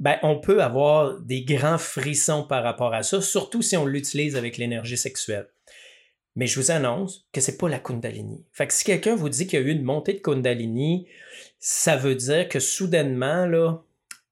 [0.00, 4.36] ben, on peut avoir des grands frissons par rapport à ça, surtout si on l'utilise
[4.36, 5.48] avec l'énergie sexuelle.
[6.36, 8.44] Mais je vous annonce que c'est pas la Kundalini.
[8.52, 11.06] Fait que si quelqu'un vous dit qu'il y a eu une montée de Kundalini,
[11.60, 13.84] ça veut dire que soudainement, là,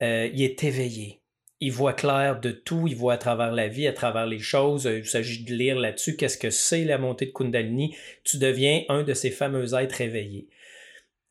[0.03, 1.21] euh, il est éveillé.
[1.61, 4.91] Il voit clair de tout, il voit à travers la vie, à travers les choses.
[4.93, 7.95] Il s'agit de lire là-dessus qu'est-ce que c'est la montée de Kundalini.
[8.25, 10.49] Tu deviens un de ces fameux êtres éveillés.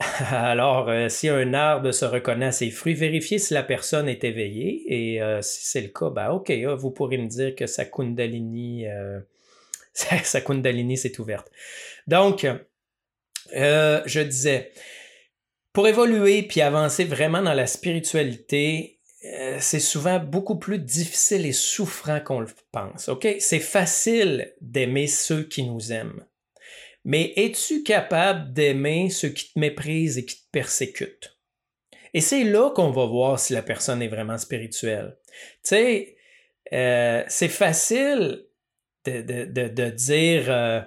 [0.32, 4.24] Alors, euh, si un arbre se reconnaît à ses fruits, vérifiez si la personne est
[4.24, 4.84] éveillée.
[4.88, 7.86] Et euh, si c'est le cas, ben OK, ah, vous pourrez me dire que sa
[7.86, 9.20] Kundalini, euh,
[9.94, 11.50] sa Kundalini s'est ouverte.
[12.08, 12.48] Donc,
[13.54, 14.72] je disais,
[15.74, 19.00] pour évoluer puis avancer vraiment dans la spiritualité,
[19.60, 23.08] c'est souvent beaucoup plus difficile et souffrant qu'on le pense.
[23.08, 23.28] OK?
[23.40, 26.26] C'est facile d'aimer ceux qui nous aiment.
[27.04, 31.38] Mais es-tu capable d'aimer ceux qui te méprisent et qui te persécutent?
[32.14, 35.18] Et c'est là qu'on va voir si la personne est vraiment spirituelle.
[35.28, 36.18] Tu sais,
[36.74, 38.46] euh, c'est facile
[39.06, 40.82] de, dire euh,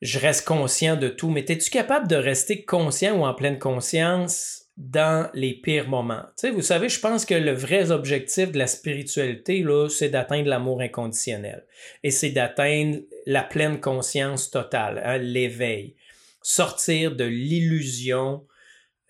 [0.00, 4.61] je reste conscient de tout, mais es-tu capable de rester conscient ou en pleine conscience
[4.76, 6.24] dans les pires moments.
[6.38, 10.80] Tu vous savez, je pense que le vrai objectif de la spiritualité, c'est d'atteindre l'amour
[10.80, 11.66] inconditionnel.
[12.02, 15.94] Et c'est d'atteindre la pleine conscience totale, hein, l'éveil.
[16.40, 18.46] Sortir de l'illusion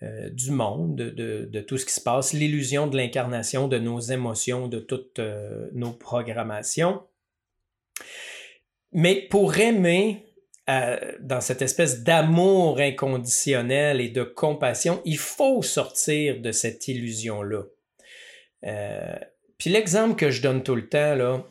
[0.03, 4.67] euh, du monde, de, tout ce qui se passe, l'illusion de l'incarnation, de nos émotions,
[4.67, 7.03] de toutes euh, nos programmations.
[8.91, 10.25] Mais pour aimer,
[10.67, 17.63] dans cette espèce d'amour inconditionnel et de compassion, il faut sortir de cette illusion-là.
[18.65, 19.15] Euh,
[19.57, 21.45] puis l'exemple que je donne tout le temps, là,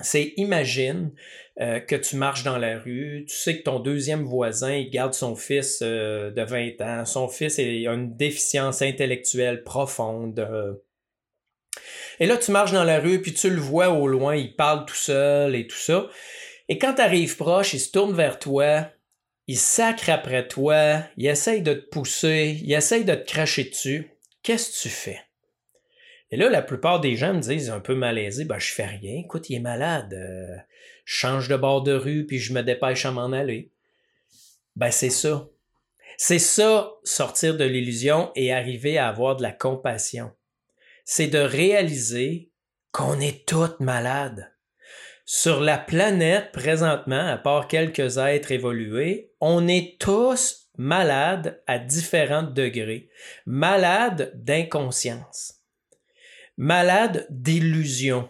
[0.00, 1.12] c'est imagine
[1.60, 5.14] euh, que tu marches dans la rue, tu sais que ton deuxième voisin il garde
[5.14, 10.48] son fils euh, de 20 ans, son fils a une déficience intellectuelle profonde.
[12.18, 14.84] et là, tu marches dans la rue, puis tu le vois au loin, il parle
[14.84, 16.08] tout seul et tout ça.
[16.68, 18.90] Et quand tu arrives proche, il se tourne vers toi,
[19.46, 24.10] il sacre après toi, il essaye de te pousser, il essaye de te cracher dessus.
[24.42, 25.20] Qu'est-ce que tu fais?
[26.30, 29.20] Et là, la plupart des gens me disent un peu malaisés, ben, je fais rien,
[29.20, 30.56] écoute, il est malade, euh,
[31.04, 33.70] je change de bord de rue, puis je me dépêche à m'en aller.
[34.74, 35.48] Ben, c'est ça.
[36.16, 40.32] C'est ça, sortir de l'illusion et arriver à avoir de la compassion.
[41.04, 42.50] C'est de réaliser
[42.92, 44.53] qu'on est toutes malades.
[45.26, 52.42] Sur la planète, présentement, à part quelques êtres évolués, on est tous malades à différents
[52.42, 53.08] degrés,
[53.46, 55.62] malades d'inconscience,
[56.58, 58.28] malades d'illusion.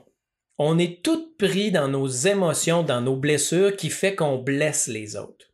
[0.56, 5.16] On est tout pris dans nos émotions, dans nos blessures qui fait qu'on blesse les
[5.16, 5.53] autres.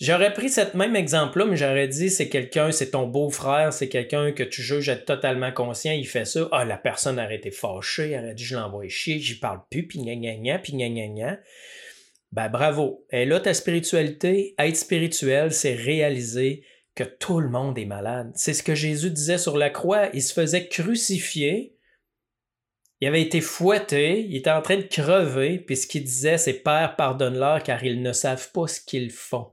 [0.00, 4.32] J'aurais pris cet même exemple-là, mais j'aurais dit c'est quelqu'un, c'est ton beau-frère, c'est quelqu'un
[4.32, 6.48] que tu juges être totalement conscient, il fait ça.
[6.52, 9.86] Ah, la personne aurait été fâchée, elle aurait dit je l'envoie chier, j'y parle plus,
[9.86, 11.38] puis gna gna gna, puis gna gna.
[12.32, 13.06] Ben bravo.
[13.12, 16.64] Et là, ta spiritualité, être spirituel, c'est réaliser
[16.96, 18.32] que tout le monde est malade.
[18.34, 20.08] C'est ce que Jésus disait sur la croix.
[20.14, 21.76] Il se faisait crucifier.
[23.00, 26.54] Il avait été fouetté, il était en train de crever, puis ce qu'il disait, c'est
[26.54, 29.52] Père, pardonne-leur car ils ne savent pas ce qu'ils font.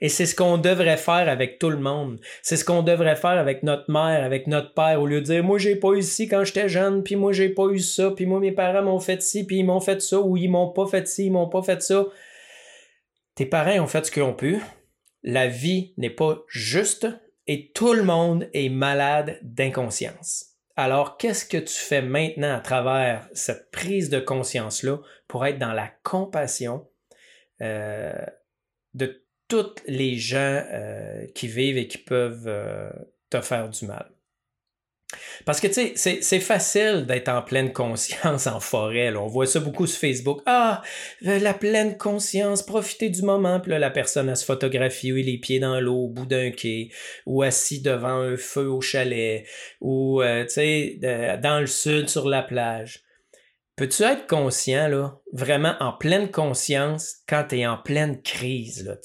[0.00, 2.20] Et c'est ce qu'on devrait faire avec tout le monde.
[2.42, 5.44] C'est ce qu'on devrait faire avec notre mère, avec notre père, au lieu de dire
[5.44, 8.26] moi j'ai pas eu ci quand j'étais jeune, puis moi j'ai pas eu ça, puis
[8.26, 10.86] moi mes parents m'ont fait ci, puis ils m'ont fait ça, ou ils m'ont pas
[10.86, 12.06] fait ci, ils m'ont pas fait ça.
[13.34, 14.58] Tes parents ont fait ce qu'ils ont pu.
[15.22, 17.06] La vie n'est pas juste
[17.48, 20.48] et tout le monde est malade d'inconscience.
[20.76, 25.72] Alors, qu'est-ce que tu fais maintenant à travers cette prise de conscience-là pour être dans
[25.72, 26.86] la compassion
[27.62, 28.12] euh,
[28.94, 32.90] de tous les gens euh, qui vivent et qui peuvent euh,
[33.30, 34.06] te faire du mal.
[35.46, 39.14] Parce que, tu c'est facile d'être en pleine conscience en forêt.
[39.16, 40.42] On voit ça beaucoup sur Facebook.
[40.44, 40.82] Ah,
[41.26, 43.58] euh, la pleine conscience, profiter du moment.
[43.58, 46.50] Puis là, la personne, a se photographie, ou les pieds dans l'eau au bout d'un
[46.50, 46.90] quai,
[47.24, 49.46] ou assis devant un feu au chalet,
[49.80, 50.98] ou, tu sais,
[51.42, 53.02] dans le sud sur la plage.
[53.78, 58.96] Peux-tu être conscient, là, vraiment en pleine conscience quand tu es en pleine crise, là,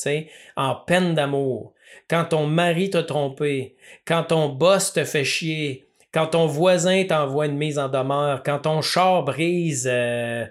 [0.55, 1.75] en peine d'amour,
[2.09, 3.75] quand ton mari t'a trompé,
[4.07, 8.61] quand ton boss te fait chier, quand ton voisin t'envoie une mise en demeure, quand
[8.61, 10.47] ton char brise, euh,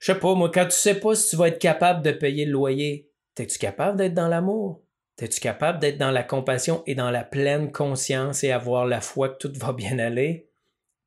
[0.00, 2.44] je sais pas, moi, quand tu sais pas si tu vas être capable de payer
[2.46, 4.82] le loyer, es-tu capable d'être dans l'amour?
[5.20, 9.28] Es-tu capable d'être dans la compassion et dans la pleine conscience et avoir la foi
[9.28, 10.48] que tout va bien aller?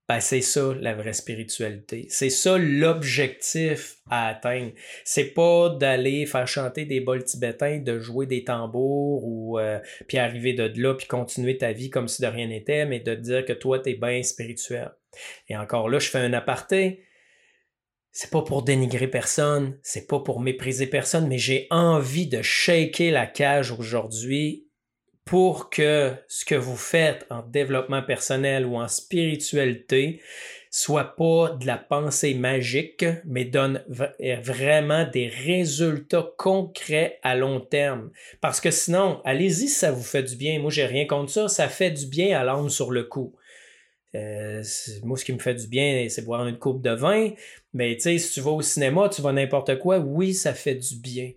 [0.08, 2.06] Ben, c'est ça la vraie spiritualité.
[2.10, 4.72] C'est ça l'objectif à atteindre.
[5.04, 10.20] C'est pas d'aller faire chanter des bols tibétains, de jouer des tambours ou euh, puis
[10.20, 13.20] arriver de là puis continuer ta vie comme si de rien n'était, mais de te
[13.20, 14.92] dire que toi t'es bien spirituel.
[15.50, 17.04] Et encore là, je fais un aparté.
[18.12, 23.12] C'est pas pour dénigrer personne, c'est pas pour mépriser personne, mais j'ai envie de shaker
[23.12, 24.65] la cage aujourd'hui
[25.26, 30.22] pour que ce que vous faites en développement personnel ou en spiritualité
[30.70, 38.12] soit pas de la pensée magique, mais donne vraiment des résultats concrets à long terme.
[38.42, 40.60] Parce que sinon, allez-y ça vous fait du bien.
[40.60, 41.48] Moi, j'ai rien contre ça.
[41.48, 43.34] Ça fait du bien à l'âme sur le coup.
[44.16, 44.64] Euh,
[45.04, 47.32] moi, ce qui me fait du bien, c'est boire une coupe de vin.
[47.74, 50.76] Mais tu sais, si tu vas au cinéma, tu vas n'importe quoi, oui, ça fait
[50.76, 51.32] du bien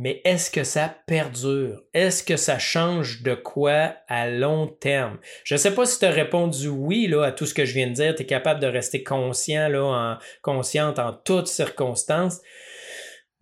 [0.00, 1.82] mais est-ce que ça perdure?
[1.92, 5.18] Est-ce que ça change de quoi à long terme?
[5.44, 7.74] Je ne sais pas si tu as répondu oui là, à tout ce que je
[7.74, 8.14] viens de dire.
[8.14, 12.40] Tu es capable de rester conscient, là, en, consciente en toutes circonstances.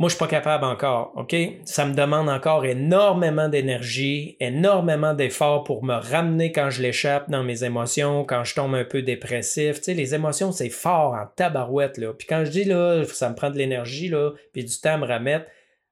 [0.00, 1.36] Moi, je suis pas capable encore, OK?
[1.64, 7.44] Ça me demande encore énormément d'énergie, énormément d'efforts pour me ramener quand je l'échappe dans
[7.44, 9.76] mes émotions, quand je tombe un peu dépressif.
[9.76, 12.12] Tu sais, les émotions, c'est fort en tabarouette, là.
[12.14, 14.98] Puis quand je dis, là, ça me prend de l'énergie, là, puis du temps à
[14.98, 15.46] me remettre,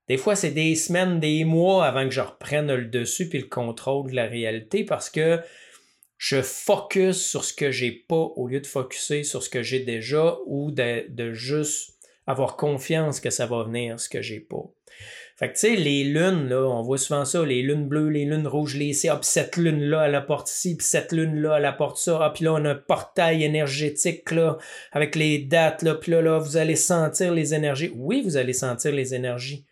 [0.09, 3.49] des fois, c'est des semaines, des mois avant que je reprenne le dessus puis le
[3.49, 5.41] contrôle de la réalité parce que
[6.17, 9.81] je focus sur ce que j'ai pas au lieu de focuser sur ce que j'ai
[9.81, 11.95] déjà ou de, juste
[12.27, 14.65] avoir confiance que ça va venir, ce que j'ai pas.
[15.37, 18.25] Fait que tu sais, les lunes, là, on voit souvent ça, les lunes bleues, les
[18.25, 21.99] lunes rouges, les C, ah, cette lune-là, elle apporte ci, puis cette lune-là, elle apporte
[21.99, 24.57] ça, ah, puis là, on a un portail énergétique, là,
[24.93, 27.93] avec les dates, là, puis là, là, vous allez sentir les énergies.
[27.95, 29.66] Oui, vous allez sentir les énergies.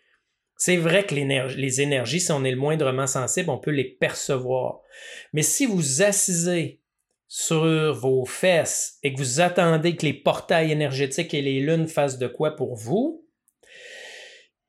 [0.57, 4.79] C'est vrai que les énergies, si on est le moindrement sensible, on peut les percevoir.
[5.33, 6.81] Mais si vous assisez
[7.27, 12.17] sur vos fesses et que vous attendez que les portails énergétiques et les lunes fassent
[12.17, 13.25] de quoi pour vous,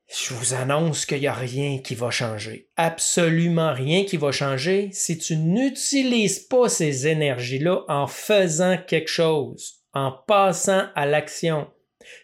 [0.08, 2.68] je vous annonce qu'il n'y a rien qui va changer.
[2.76, 9.82] Absolument rien qui va changer si tu n'utilises pas ces énergies-là en faisant quelque chose,
[9.92, 11.68] en passant à l'action.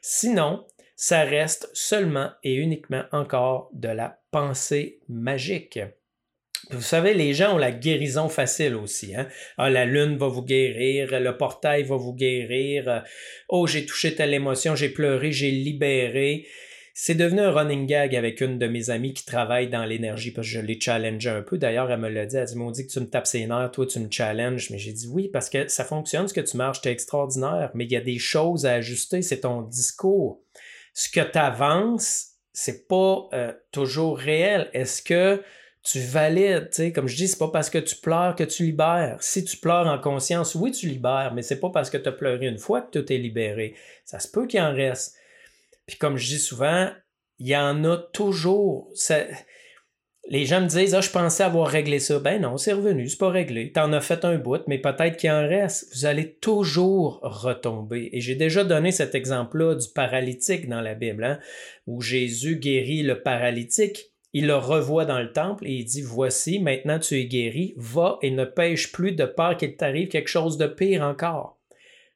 [0.01, 0.65] Sinon,
[0.97, 5.81] ça reste seulement et uniquement encore de la pensée magique.
[6.71, 9.15] Vous savez, les gens ont la guérison facile aussi.
[9.15, 9.29] Hein?
[9.59, 13.03] Ah, la lune va vous guérir, le portail va vous guérir.
[13.49, 16.47] Oh, j'ai touché telle émotion, j'ai pleuré, j'ai libéré.
[16.95, 20.47] C'est devenu un running gag avec une de mes amies qui travaille dans l'énergie parce
[20.47, 21.59] que je l'ai challengé un peu.
[21.59, 22.37] D'ailleurs, elle me l'a dit.
[22.37, 24.71] Elle dit, dit que tu me tapes ses nerfs, toi tu me challenges.
[24.71, 27.71] Mais j'ai dit oui parce que ça fonctionne, ce que tu marches, t'es extraordinaire.
[27.75, 30.43] Mais il y a des choses à ajuster, c'est ton discours
[30.93, 34.71] ce que tu avances, c'est pas euh, toujours réel.
[34.73, 35.43] Est-ce que
[35.85, 39.21] Tu valides, comme je dis, c'est pas parce que tu pleures que tu libères.
[39.21, 42.13] Si tu pleures en conscience, oui, tu libères, mais c'est pas parce que tu as
[42.13, 43.75] pleuré une fois que tout est libéré.
[44.05, 45.17] Ça se peut qu'il en reste.
[45.87, 46.93] Puis comme je dis souvent,
[47.41, 48.93] il y en a toujours.
[50.29, 52.19] Les gens me disent Ah, je pensais avoir réglé ça.
[52.19, 53.73] Ben non, c'est revenu, c'est pas réglé.
[53.73, 55.95] T'en as fait un bout, mais peut-être qu'il en reste.
[55.95, 58.09] Vous allez toujours retomber.
[58.13, 61.39] Et j'ai déjà donné cet exemple-là du paralytique dans la Bible, hein,
[61.87, 64.13] où Jésus guérit le paralytique.
[64.35, 68.19] Il le revoit dans le temple et il dit Voici, maintenant tu es guéri, va
[68.23, 71.59] et ne pêche plus de peur qu'il t'arrive quelque chose de pire encore.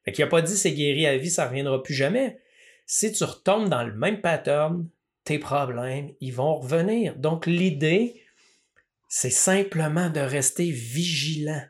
[0.03, 2.39] Fait qu'il n'a pas dit c'est guéri à vie, ça ne reviendra plus jamais.
[2.85, 4.87] Si tu retombes dans le même pattern,
[5.27, 7.15] tes problèmes, ils vont revenir.
[7.17, 8.21] Donc l'idée,
[9.09, 11.63] c'est simplement de rester vigilant.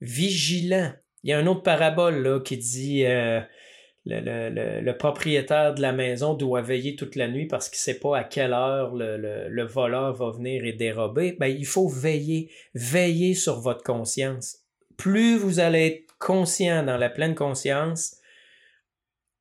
[0.00, 0.92] Vigilant.
[1.24, 3.40] Il y a une autre parabole qui dit euh,
[4.06, 8.16] le, propriétaire de la maison doit veiller toute la nuit parce qu'il ne sait pas
[8.16, 11.36] à quelle heure le, voleur va venir et dérober.
[11.40, 14.58] Ben, il faut veiller, veiller sur votre conscience.
[14.96, 18.18] Plus vous allez être conscient dans la pleine conscience,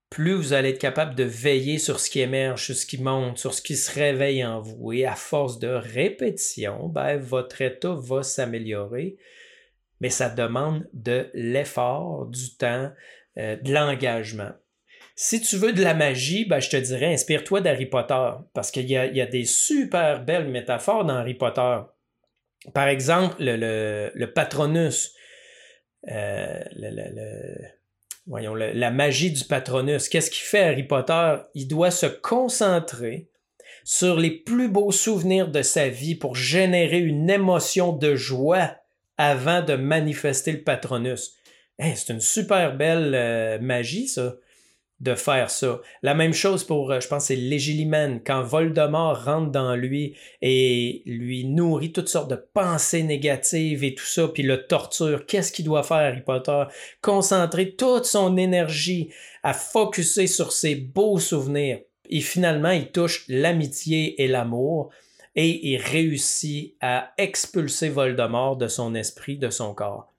[0.10, 3.38] plus vous allez être capable de veiller sur ce qui émerge, sur ce qui monte,
[3.38, 4.93] sur ce qui se réveille en vous.
[4.93, 9.18] Et à force de répétition, ben, votre état va s'améliorer,
[9.99, 12.91] mais ça demande de l'effort, du temps,
[13.38, 14.51] euh, de l'engagement.
[15.16, 18.89] Si tu veux de la magie, ben, je te dirais, inspire-toi d'Harry Potter, parce qu'il
[18.89, 21.80] y, a, des super belles métaphores dans Harry Potter.
[22.74, 25.14] Par exemple, le, Patronus.
[26.08, 26.64] Euh,
[28.28, 30.09] voyons, la magie du patronus.
[30.09, 31.36] Qu'est-ce qu'il fait Harry Potter?
[31.55, 33.30] Il doit se concentrer
[33.84, 38.75] sur les plus beaux souvenirs de sa vie pour générer une émotion de joie
[39.17, 41.38] avant de manifester le patronus.
[41.80, 44.36] c'est une super belle euh, magie, ça
[44.99, 45.79] de faire ça.
[46.01, 51.03] La même chose pour, euh, je pense, c'est Légilimène, quand Voldemort rentre dans lui et
[51.05, 55.25] lui nourrit toutes sortes de pensées négatives et tout ça, puis le torture.
[55.25, 56.63] Qu'est-ce qu'il doit faire, Harry Potter?
[57.01, 59.09] Concentrer toute son énergie
[59.43, 61.79] à focuser sur ses beaux souvenirs.
[62.09, 64.89] Et finalement, il touche l'amitié et l'amour
[65.35, 70.11] et il réussit à expulser Voldemort de son esprit, de son corps.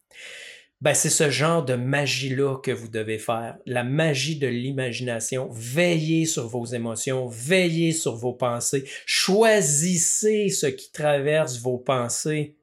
[0.81, 5.49] Ben, c'est ce genre de magie-là que vous devez faire, la magie de l'imagination.
[5.51, 12.57] Veillez sur vos émotions, veillez sur vos pensées, choisissez ce qui traverse vos pensées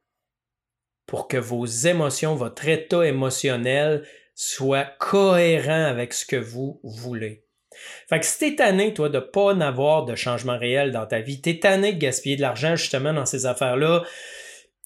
[1.05, 7.45] pour que vos émotions, votre état émotionnel soit cohérent avec ce que vous voulez.
[8.07, 11.41] Fait que si t'es tanné, toi, de pas avoir de changement réel dans ta vie,
[11.41, 14.03] t'es tanné de gaspiller de l'argent justement dans ces affaires-là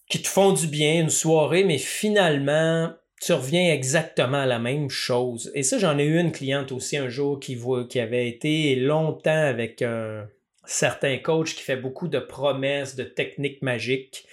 [0.09, 2.91] qui te font du bien, une soirée, mais finalement,
[3.21, 5.51] tu reviens exactement à la même chose.
[5.53, 7.57] Et ça, j'en ai eu une cliente aussi un jour qui,
[7.89, 10.27] qui avait été longtemps avec un
[10.65, 14.25] certain coach qui fait beaucoup de promesses, de techniques magiques,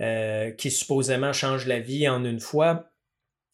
[0.00, 2.90] euh, qui supposément changent la vie en une fois.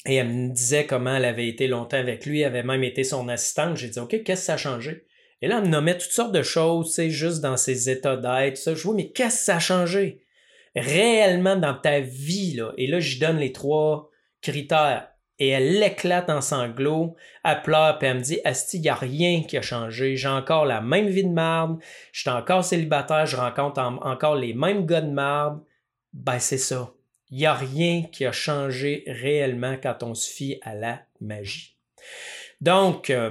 [0.07, 3.29] Et elle me disait comment elle avait été longtemps avec lui, avait même été son
[3.29, 3.77] assistante.
[3.77, 5.05] J'ai dit, OK, qu'est-ce que ça a changé?
[5.43, 8.57] Et là, elle me nommait toutes sortes de choses, c'est juste dans ses états d'être,
[8.57, 8.75] ça.
[8.75, 10.25] Je vois, mais qu'est-ce que ça a changé?
[10.75, 12.73] Réellement dans ta vie, là.
[12.79, 14.12] Et là, je donne les trois
[14.43, 15.09] critères.
[15.39, 18.95] Et elle éclate en sanglots, elle pleure, puis elle me dit Asti, il n'y a
[18.95, 20.17] rien qui a changé.
[20.17, 21.81] J'ai encore la même vie de marde,
[22.13, 25.63] je suis encore célibataire, je rencontre encore les mêmes gars de marde.
[26.13, 26.93] Ben, c'est ça.
[27.31, 31.79] Il n'y a rien qui a changé réellement quand on se fie à la magie.
[32.61, 33.31] Donc, euh,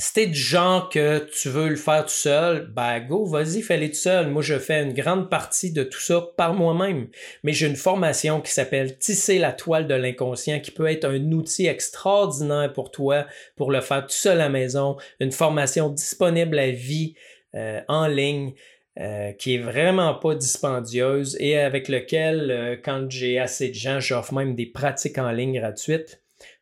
[0.00, 3.88] si t'es du genre que tu veux le faire tout seul, ben go, vas-y, fais-le
[3.88, 4.28] tout seul.
[4.28, 7.08] Moi, je fais une grande partie de tout ça par moi-même.
[7.44, 11.32] Mais j'ai une formation qui s'appelle Tisser la toile de l'inconscient, qui peut être un
[11.32, 13.26] outil extraordinaire pour toi
[13.56, 14.96] pour le faire tout seul à la maison.
[15.20, 17.14] Une formation disponible à vie
[17.54, 18.54] euh, en ligne.
[18.98, 24.00] Euh, qui est vraiment pas dispendieuse et avec lequel, euh, quand j'ai assez de gens,
[24.00, 26.20] j'offre même des pratiques en ligne gratuites.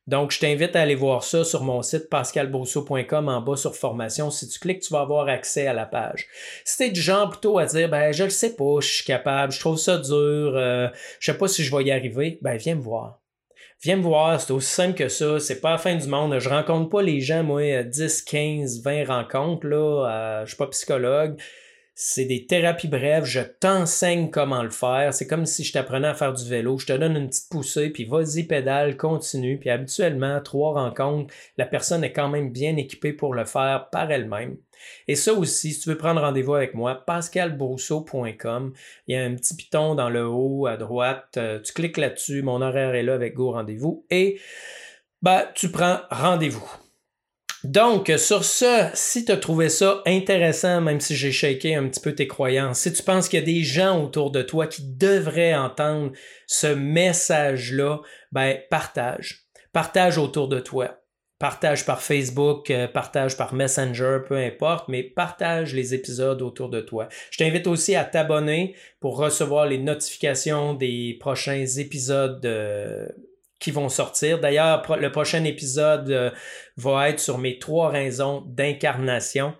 [0.09, 4.31] Donc, je t'invite à aller voir ça sur mon site pascalbosso.com en bas sur formation.
[4.31, 6.29] Si tu cliques, tu vas avoir accès à la page.
[6.65, 9.53] Si t'es du genre plutôt à dire, ben, je le sais pas, je suis capable,
[9.53, 10.17] je trouve ça dur,
[10.57, 10.89] euh,
[11.21, 13.21] je sais pas si je vais y arriver, ben, viens me voir.
[13.83, 16.39] Viens me voir, c'est aussi simple que ça, c'est pas la fin du monde.
[16.39, 20.69] Je rencontre pas les gens, moi, 10, 15, 20 rencontres, là, euh, je suis pas
[20.69, 21.39] psychologue.
[22.01, 25.13] C'est des thérapies brèves, je t'enseigne comment le faire.
[25.13, 26.79] C'est comme si je t'apprenais à faire du vélo.
[26.79, 29.59] Je te donne une petite poussée, puis vas-y, pédale, continue.
[29.59, 34.13] Puis habituellement, trois rencontres, la personne est quand même bien équipée pour le faire par
[34.13, 34.59] elle-même.
[35.09, 38.75] Et ça aussi, si tu veux prendre rendez-vous avec moi, pascalbrousseau.com.
[39.09, 41.35] Il y a un petit piton dans le haut à droite.
[41.37, 44.07] Euh, tu cliques là-dessus, mon horaire est là avec Go Rendez-vous.
[44.09, 44.39] Et
[45.21, 46.88] ben, tu prends rendez-vous.
[47.65, 52.01] Donc, sur ce, si tu as trouvé ça intéressant, même si j'ai shaké un petit
[52.01, 54.83] peu tes croyances, si tu penses qu'il y a des gens autour de toi qui
[54.85, 56.13] devraient entendre
[56.47, 58.01] ce message-là,
[58.31, 59.49] ben, partage.
[59.73, 61.01] Partage autour de toi.
[61.39, 66.81] Partage par Facebook, euh, partage par Messenger, peu importe, mais partage les épisodes autour de
[66.81, 67.09] toi.
[67.31, 73.07] Je t'invite aussi à t'abonner pour recevoir les notifications des prochains épisodes euh,
[73.59, 74.41] qui vont sortir.
[74.41, 76.31] D'ailleurs, le prochain épisode euh,
[76.77, 79.55] va être sur mes trois raisons d'incarnation.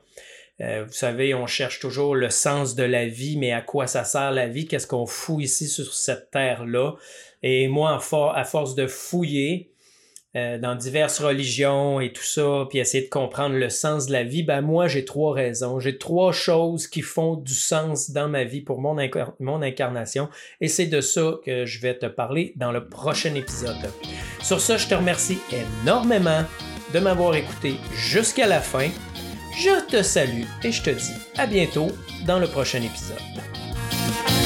[0.61, 4.05] Euh, vous savez, on cherche toujours le sens de la vie, mais à quoi ça
[4.05, 4.67] sert la vie?
[4.67, 6.95] Qu'est-ce qu'on fout ici sur cette terre-là?
[7.43, 8.01] Et moi,
[8.35, 9.71] à force de fouiller,
[10.39, 14.23] euh, dans diverses religions et tout ça, puis essayer de comprendre le sens de la
[14.23, 18.45] vie, ben moi j'ai trois raisons, j'ai trois choses qui font du sens dans ma
[18.45, 18.97] vie pour mon,
[19.41, 20.29] mon incarnation,
[20.61, 23.77] et c'est de ça que je vais te parler dans le prochain épisode.
[24.43, 25.39] Sur ce, je te remercie
[25.83, 26.45] énormément
[26.95, 28.89] de m'avoir écouté jusqu'à la fin.
[29.59, 31.89] Je te salue et je te dis à bientôt
[32.27, 34.38] dans le prochain épisode.